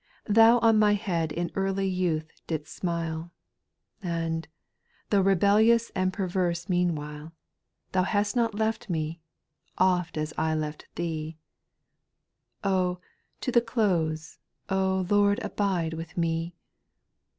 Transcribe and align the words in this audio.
4. 0.25 0.33
Thou 0.33 0.57
on 0.61 0.79
my 0.79 0.93
head 0.95 1.31
in 1.31 1.51
early 1.53 1.87
youth 1.87 2.41
did'st 2.47 2.73
smile. 2.75 3.29
And, 4.01 4.47
though 5.11 5.21
rebellious 5.21 5.91
and 5.93 6.11
perverse 6.11 6.67
mean 6.67 6.95
while, 6.95 7.33
Thou 7.91 8.01
hast 8.01 8.35
not 8.35 8.55
left 8.55 8.89
me, 8.89 9.21
oft 9.77 10.17
as 10.17 10.33
I 10.39 10.55
left 10.55 10.87
Thee;— 10.95 11.37
Oh! 12.63 12.99
to 13.41 13.51
the 13.51 13.61
close, 13.61 14.39
oh! 14.69 15.05
Lord, 15.07 15.37
abide 15.43 15.93
with 15.93 16.17
me. 16.17 16.55